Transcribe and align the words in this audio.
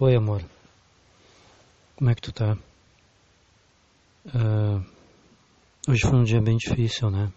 Oi, 0.00 0.16
amor. 0.16 0.44
Como 1.94 2.10
é 2.10 2.16
que 2.16 2.20
tu 2.20 2.32
tá? 2.32 2.58
Uh, 4.26 4.84
hoje 5.88 6.00
foi 6.02 6.18
um 6.18 6.24
dia 6.24 6.42
bem 6.42 6.56
difícil, 6.56 7.12
né? 7.12 7.32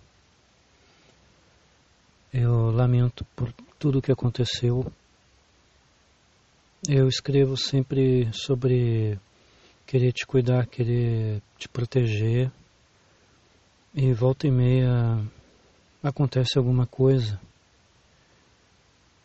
Eu 2.33 2.71
lamento 2.71 3.23
por 3.35 3.53
tudo 3.77 3.99
o 3.99 4.01
que 4.01 4.11
aconteceu. 4.11 4.91
Eu 6.89 7.07
escrevo 7.07 7.55
sempre 7.55 8.27
sobre 8.33 9.19
querer 9.85 10.11
te 10.11 10.25
cuidar, 10.25 10.65
querer 10.65 11.43
te 11.59 11.69
proteger. 11.69 12.51
E 13.93 14.11
volta 14.13 14.47
e 14.47 14.51
meia 14.51 15.23
acontece 16.01 16.57
alguma 16.57 16.87
coisa. 16.87 17.39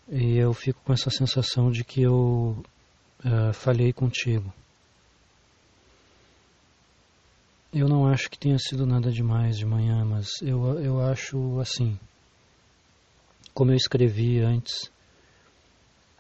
E 0.07 0.37
eu 0.37 0.53
fico 0.53 0.83
com 0.85 0.93
essa 0.93 1.09
sensação 1.09 1.71
de 1.71 1.83
que 1.83 2.03
eu 2.03 2.63
uh, 3.25 3.53
falhei 3.53 3.93
contigo. 3.93 4.53
Eu 7.73 7.89
não 7.89 8.07
acho 8.07 8.29
que 8.29 8.39
tenha 8.39 8.59
sido 8.59 8.85
nada 8.85 9.11
demais 9.11 9.57
de 9.57 9.65
manhã, 9.65 10.05
mas 10.05 10.29
eu, 10.43 10.79
eu 10.79 11.01
acho 11.01 11.59
assim. 11.59 11.99
Como 13.55 13.71
eu 13.71 13.77
escrevi 13.77 14.41
antes, 14.41 14.91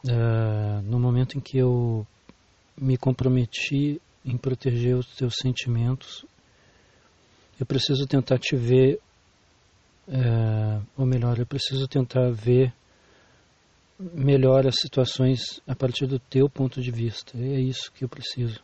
uh, 0.04 0.80
no 0.84 0.98
momento 0.98 1.36
em 1.36 1.40
que 1.40 1.58
eu 1.58 2.06
me 2.76 2.96
comprometi 2.96 4.00
em 4.24 4.36
proteger 4.36 4.96
os 4.96 5.06
teus 5.14 5.34
sentimentos, 5.36 6.24
eu 7.60 7.66
preciso 7.66 8.06
tentar 8.06 8.38
te 8.38 8.56
ver, 8.56 8.98
uh, 10.08 10.82
ou 10.96 11.04
melhor, 11.04 11.38
eu 11.38 11.46
preciso 11.46 11.86
tentar 11.86 12.30
ver 12.30 12.72
melhor 14.14 14.66
as 14.66 14.74
situações 14.80 15.60
a 15.66 15.74
partir 15.74 16.06
do 16.06 16.18
teu 16.18 16.48
ponto 16.48 16.80
de 16.80 16.90
vista. 16.90 17.36
É 17.38 17.60
isso 17.60 17.92
que 17.92 18.04
eu 18.04 18.08
preciso. 18.08 18.60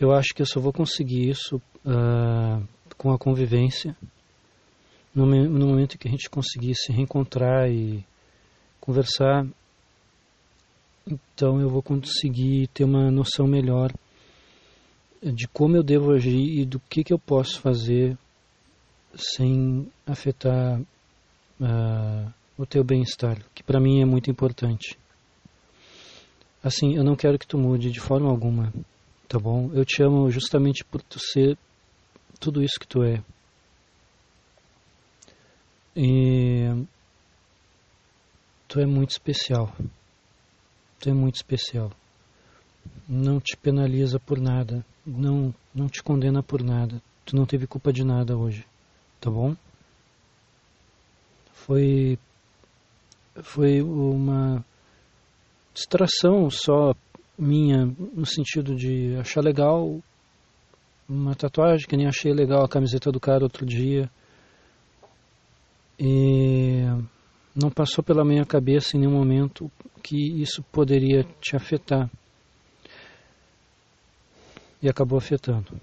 Eu 0.00 0.12
acho 0.12 0.34
que 0.34 0.42
eu 0.42 0.46
só 0.46 0.60
vou 0.60 0.72
conseguir 0.72 1.28
isso 1.28 1.56
uh, 1.84 2.66
com 2.96 3.12
a 3.12 3.18
convivência, 3.18 3.96
no, 5.14 5.26
no 5.26 5.66
momento 5.66 5.98
que 5.98 6.06
a 6.06 6.10
gente 6.10 6.30
conseguir 6.30 6.74
se 6.74 6.92
reencontrar 6.92 7.68
e 7.68 8.04
conversar. 8.80 9.46
Então 11.06 11.60
eu 11.60 11.68
vou 11.68 11.82
conseguir 11.82 12.68
ter 12.68 12.84
uma 12.84 13.10
noção 13.10 13.46
melhor 13.46 13.92
de 15.22 15.48
como 15.48 15.76
eu 15.76 15.82
devo 15.82 16.12
agir 16.12 16.60
e 16.60 16.64
do 16.64 16.78
que, 16.78 17.02
que 17.02 17.12
eu 17.12 17.18
posso 17.18 17.60
fazer 17.60 18.16
sem 19.14 19.90
afetar 20.06 20.80
uh, 21.60 22.32
o 22.58 22.66
teu 22.66 22.82
bem-estar, 22.82 23.38
que 23.54 23.62
para 23.62 23.80
mim 23.80 24.02
é 24.02 24.04
muito 24.04 24.28
importante. 24.28 24.98
Assim, 26.62 26.96
eu 26.96 27.04
não 27.04 27.14
quero 27.14 27.38
que 27.38 27.46
tu 27.46 27.56
mude 27.56 27.92
de 27.92 28.00
forma 28.00 28.28
alguma, 28.28 28.72
tá 29.28 29.38
bom? 29.38 29.70
Eu 29.72 29.84
te 29.84 30.02
amo 30.02 30.28
justamente 30.28 30.84
por 30.84 31.00
tu 31.00 31.20
ser 31.20 31.56
tudo 32.40 32.60
isso 32.60 32.80
que 32.80 32.86
tu 32.86 33.04
é. 33.04 33.22
E 35.96 36.84
tu 38.66 38.80
é 38.80 38.86
muito 38.86 39.10
especial. 39.10 39.72
Tu 40.98 41.10
é 41.10 41.12
muito 41.12 41.36
especial. 41.36 41.92
Não 43.08 43.40
te 43.40 43.56
penaliza 43.56 44.18
por 44.18 44.40
nada, 44.40 44.84
não 45.06 45.54
não 45.72 45.88
te 45.88 46.02
condena 46.02 46.42
por 46.42 46.60
nada. 46.62 47.00
Tu 47.24 47.36
não 47.36 47.46
teve 47.46 47.68
culpa 47.68 47.92
de 47.92 48.04
nada 48.04 48.36
hoje, 48.36 48.66
tá 49.20 49.30
bom? 49.30 49.54
Foi 51.52 52.18
foi 53.42 53.82
uma 53.82 54.64
distração 55.74 56.50
só 56.50 56.94
minha, 57.38 57.86
no 57.86 58.26
sentido 58.26 58.74
de 58.74 59.16
achar 59.16 59.40
legal 59.42 60.00
uma 61.08 61.34
tatuagem, 61.34 61.86
que 61.86 61.96
nem 61.96 62.06
achei 62.06 62.32
legal 62.32 62.64
a 62.64 62.68
camiseta 62.68 63.10
do 63.12 63.20
cara 63.20 63.44
outro 63.44 63.64
dia. 63.64 64.10
E 65.98 66.82
não 67.54 67.70
passou 67.70 68.04
pela 68.04 68.24
minha 68.24 68.44
cabeça 68.44 68.96
em 68.96 69.00
nenhum 69.00 69.12
momento 69.12 69.70
que 70.02 70.16
isso 70.40 70.62
poderia 70.64 71.24
te 71.40 71.56
afetar. 71.56 72.10
E 74.82 74.88
acabou 74.88 75.18
afetando. 75.18 75.80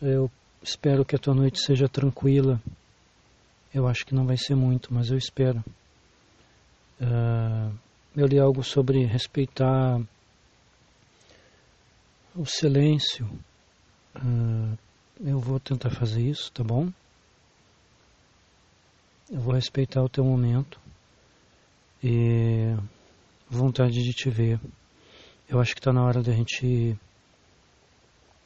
Eu 0.00 0.30
espero 0.62 1.04
que 1.04 1.14
a 1.14 1.18
tua 1.18 1.34
noite 1.34 1.60
seja 1.60 1.88
tranquila 1.88 2.60
eu 3.74 3.86
acho 3.86 4.04
que 4.04 4.14
não 4.14 4.26
vai 4.26 4.36
ser 4.36 4.54
muito, 4.54 4.92
mas 4.92 5.10
eu 5.10 5.16
espero. 5.16 5.64
Uh, 7.00 7.74
eu 8.14 8.26
li 8.26 8.38
algo 8.38 8.62
sobre 8.62 9.04
respeitar 9.04 10.00
o 12.34 12.44
silêncio. 12.44 13.26
Uh, 14.16 14.76
eu 15.20 15.38
vou 15.38 15.58
tentar 15.58 15.90
fazer 15.90 16.22
isso, 16.22 16.52
tá 16.52 16.62
bom? 16.62 16.92
Eu 19.30 19.40
vou 19.40 19.54
respeitar 19.54 20.02
o 20.02 20.08
teu 20.08 20.24
momento 20.24 20.78
e 22.04 22.74
vontade 23.48 23.94
de 23.94 24.12
te 24.12 24.28
ver. 24.28 24.60
Eu 25.48 25.60
acho 25.60 25.74
que 25.74 25.80
está 25.80 25.92
na 25.92 26.04
hora 26.04 26.22
da 26.22 26.32
gente 26.32 26.98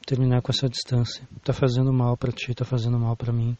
terminar 0.05 0.41
com 0.41 0.51
essa 0.51 0.69
distância. 0.69 1.27
Tá 1.43 1.51
fazendo 1.51 1.91
mal 1.91 2.15
para 2.15 2.31
ti, 2.31 2.53
tá 2.53 2.63
fazendo 2.63 2.97
mal 2.97 3.15
para 3.17 3.33
mim. 3.33 3.57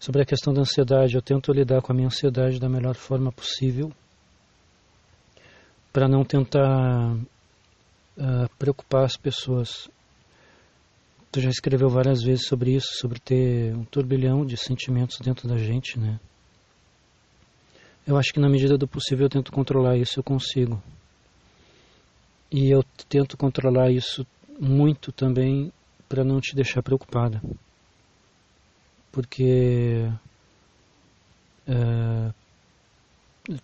Sobre 0.00 0.22
a 0.22 0.24
questão 0.24 0.54
da 0.54 0.60
ansiedade, 0.60 1.16
eu 1.16 1.22
tento 1.22 1.52
lidar 1.52 1.82
com 1.82 1.92
a 1.92 1.94
minha 1.94 2.06
ansiedade 2.06 2.60
da 2.60 2.68
melhor 2.68 2.94
forma 2.94 3.32
possível 3.32 3.92
para 5.92 6.06
não 6.06 6.24
tentar 6.24 7.14
uh, 7.14 8.48
preocupar 8.58 9.04
as 9.04 9.16
pessoas. 9.16 9.88
Tu 11.32 11.40
já 11.40 11.50
escreveu 11.50 11.88
várias 11.88 12.22
vezes 12.22 12.46
sobre 12.46 12.76
isso, 12.76 12.88
sobre 12.92 13.18
ter 13.18 13.74
um 13.74 13.84
turbilhão 13.84 14.46
de 14.46 14.56
sentimentos 14.56 15.18
dentro 15.18 15.48
da 15.48 15.56
gente, 15.56 15.98
né? 15.98 16.20
Eu 18.06 18.16
acho 18.16 18.32
que 18.32 18.40
na 18.40 18.48
medida 18.48 18.78
do 18.78 18.86
possível 18.86 19.26
eu 19.26 19.30
tento 19.30 19.50
controlar 19.50 19.96
isso, 19.98 20.20
eu 20.20 20.24
consigo. 20.24 20.80
E 22.50 22.70
eu 22.70 22.84
tento 23.08 23.36
controlar 23.36 23.90
isso 23.90 24.24
muito 24.58 25.10
também 25.10 25.72
para 26.08 26.24
não 26.24 26.40
te 26.40 26.54
deixar 26.54 26.82
preocupada 26.82 27.42
porque 29.12 30.10
é, 31.66 32.32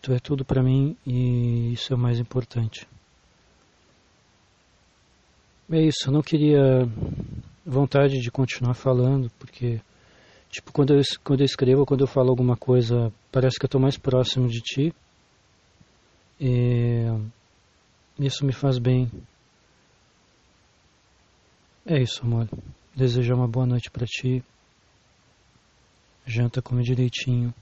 tu 0.01 0.13
é 0.13 0.19
tudo 0.19 0.45
para 0.45 0.63
mim 0.63 0.97
e 1.07 1.73
isso 1.73 1.93
é 1.93 1.97
o 1.97 1.99
mais 1.99 2.19
importante. 2.19 2.87
É 5.71 5.81
isso, 5.81 6.09
eu 6.09 6.13
não 6.13 6.23
queria 6.23 6.87
vontade 7.65 8.21
de 8.21 8.31
continuar 8.31 8.75
falando, 8.75 9.31
porque 9.39 9.81
tipo 10.51 10.73
quando 10.73 10.95
eu, 10.95 11.01
quando 11.23 11.41
eu 11.41 11.47
escrevo, 11.47 11.87
quando 11.87 12.03
eu 12.03 12.07
falo 12.07 12.31
alguma 12.31 12.57
coisa, 12.57 13.13
parece 13.33 13.59
que 13.59 13.65
eu 13.65 13.69
estou 13.69 13.81
mais 13.81 13.97
próximo 13.97 14.49
de 14.49 14.61
ti. 14.61 14.95
E 16.39 17.07
isso 18.19 18.45
me 18.45 18.53
faz 18.53 18.79
bem. 18.79 19.11
É 21.87 22.01
isso, 22.01 22.23
amor. 22.23 22.49
Desejo 22.95 23.35
uma 23.35 23.49
boa 23.49 23.67
noite 23.67 23.91
para 23.91 24.07
ti 24.07 24.43
janta, 26.27 26.63
come 26.63 26.83
direitinho. 26.83 27.55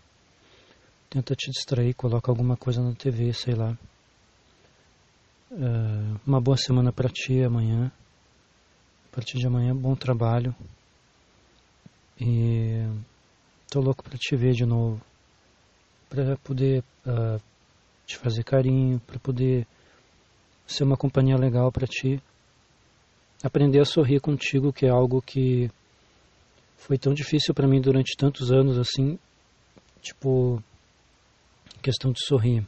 Tenta 1.11 1.35
te 1.35 1.51
distrair, 1.51 1.95
coloca 1.95 2.31
alguma 2.31 2.57
coisa 2.57 2.83
na 2.83 2.95
TV, 2.95 3.33
sei 3.33 3.55
lá. 3.55 3.77
Uh, 5.51 6.19
uma 6.27 6.41
boa 6.41 6.57
semana 6.57 6.91
para 6.93 7.09
ti 7.09 7.43
amanhã. 7.43 7.93
A 9.07 9.15
partir 9.15 9.39
de 9.39 9.47
amanhã, 9.47 9.77
bom 9.77 9.95
trabalho. 9.95 10.55
E 12.19 12.87
tô 13.71 13.81
louco 13.81 14.03
para 14.03 14.17
te 14.17 14.35
ver 14.37 14.55
de 14.55 14.65
novo. 14.65 15.01
Para 16.09 16.37
poder 16.39 16.83
uh, 17.07 17.43
te 18.07 18.17
fazer 18.17 18.45
carinho, 18.45 18.99
para 19.01 19.19
poder 19.19 19.67
ser 20.67 20.85
uma 20.85 20.97
companhia 20.97 21.37
legal 21.37 21.71
para 21.71 21.87
ti. 21.87 22.23
Aprender 23.43 23.81
a 23.81 23.85
sorrir 23.85 24.21
contigo, 24.21 24.73
que 24.73 24.87
é 24.87 24.89
algo 24.89 25.21
que 25.21 25.71
foi 26.83 26.99
tão 26.99 27.15
difícil 27.15 27.55
para 27.55 27.69
mim 27.69 27.81
durante 27.81 28.17
tantos 28.17 28.51
anos 28.51 28.77
assim, 28.77 29.17
tipo, 30.01 30.63
questão 31.81 32.11
de 32.11 32.25
sorrir. 32.25 32.65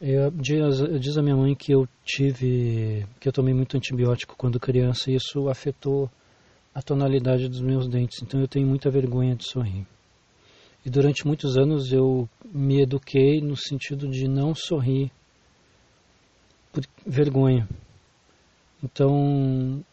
Eu, 0.00 0.30
diz, 0.30 1.00
diz 1.00 1.16
a 1.16 1.22
minha 1.22 1.36
mãe 1.36 1.54
que 1.54 1.72
eu 1.72 1.88
tive, 2.04 3.06
que 3.20 3.28
eu 3.28 3.32
tomei 3.32 3.54
muito 3.54 3.76
antibiótico 3.76 4.36
quando 4.36 4.58
criança 4.58 5.10
e 5.10 5.14
isso 5.14 5.48
afetou 5.48 6.10
a 6.74 6.82
tonalidade 6.82 7.48
dos 7.48 7.60
meus 7.60 7.88
dentes, 7.88 8.22
então 8.22 8.40
eu 8.40 8.48
tenho 8.48 8.66
muita 8.66 8.90
vergonha 8.90 9.34
de 9.34 9.44
sorrir. 9.44 9.86
E 10.84 10.90
durante 10.90 11.26
muitos 11.26 11.56
anos 11.56 11.92
eu 11.92 12.28
me 12.44 12.82
eduquei 12.82 13.40
no 13.40 13.56
sentido 13.56 14.08
de 14.08 14.28
não 14.28 14.54
sorrir 14.54 15.10
por 16.72 16.84
vergonha. 17.06 17.68
Então, 18.82 19.84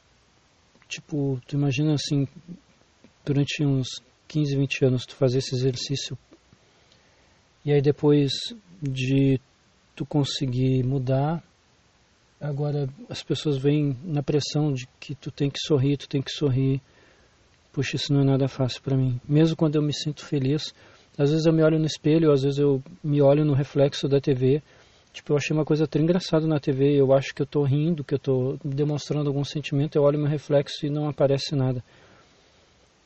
Tipo, 0.88 1.42
tu 1.48 1.56
imagina 1.56 1.94
assim, 1.94 2.28
durante 3.26 3.66
uns 3.66 3.88
15, 4.28 4.56
20 4.56 4.86
anos 4.86 5.06
tu 5.06 5.16
fazer 5.16 5.40
esse 5.40 5.56
exercício 5.56 6.18
e 7.66 7.74
aí 7.74 7.82
depois 7.82 8.32
de 8.80 9.40
tu 9.96 10.06
conseguir 10.06 10.84
mudar. 10.86 11.44
Agora 12.40 12.88
as 13.10 13.24
pessoas 13.24 13.58
vêm 13.58 13.98
na 14.04 14.22
pressão 14.22 14.72
de 14.72 14.88
que 15.00 15.16
tu 15.16 15.32
tem 15.32 15.50
que 15.50 15.60
sorrir, 15.60 15.98
tu 15.98 16.08
tem 16.08 16.22
que 16.22 16.32
sorrir. 16.32 16.80
Puxa, 17.74 17.96
isso 17.96 18.14
não 18.14 18.22
é 18.22 18.24
nada 18.24 18.48
fácil 18.48 18.82
para 18.84 18.96
mim. 18.96 19.20
Mesmo 19.28 19.56
quando 19.56 19.76
eu 19.76 19.82
me 19.82 19.94
sinto 19.94 20.24
feliz, 20.24 20.74
às 21.18 21.32
vezes 21.32 21.46
eu 21.46 21.54
me 21.54 21.64
olho 21.64 21.80
no 21.80 21.86
espelho, 21.86 22.32
às 22.32 22.44
vezes 22.44 22.60
eu 22.60 22.84
me 23.04 23.22
olho 23.22 23.44
no 23.44 23.54
reflexo 23.54 24.08
da 24.08 24.22
TV. 24.22 24.62
Tipo, 25.16 25.32
eu 25.32 25.38
achei 25.38 25.56
uma 25.56 25.64
coisa 25.64 25.88
tão 25.88 26.02
engraçada 26.02 26.46
na 26.46 26.60
TV, 26.60 27.00
eu 27.00 27.14
acho 27.14 27.34
que 27.34 27.42
eu 27.42 27.46
tô 27.46 27.64
rindo, 27.64 28.04
que 28.04 28.14
eu 28.14 28.20
tô 28.20 28.58
demonstrando 28.62 29.30
algum 29.30 29.46
sentimento, 29.46 29.96
eu 29.96 30.04
olho 30.04 30.20
meu 30.20 30.28
reflexo 30.28 30.86
e 30.86 30.90
não 30.90 31.08
aparece 31.08 31.56
nada. 31.56 31.82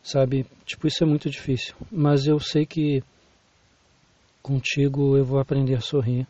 Sabe? 0.02 0.44
Tipo, 0.66 0.88
isso 0.88 1.04
é 1.04 1.06
muito 1.06 1.30
difícil. 1.30 1.76
Mas 1.92 2.26
eu 2.26 2.40
sei 2.40 2.66
que 2.66 3.04
contigo 4.42 5.16
eu 5.16 5.24
vou 5.24 5.40
aprender 5.40 5.76
a 5.76 5.82
sorrir. 5.82 6.26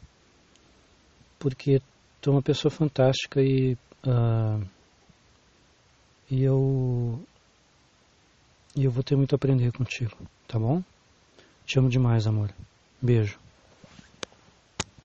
Porque 1.40 1.82
tu 2.20 2.32
é 2.32 2.34
uma 2.34 2.42
pessoa 2.42 2.70
fantástica 2.70 3.42
e. 3.42 3.78
Uh, 4.06 4.62
e 6.30 6.44
eu. 6.44 7.18
E 8.76 8.84
eu 8.84 8.92
vou 8.92 9.02
ter 9.02 9.16
muito 9.16 9.34
a 9.34 9.38
aprender 9.38 9.72
contigo, 9.72 10.18
tá 10.46 10.60
bom? 10.60 10.84
Te 11.66 11.80
amo 11.80 11.88
demais, 11.88 12.28
amor. 12.28 12.54
Beijo. 13.02 13.40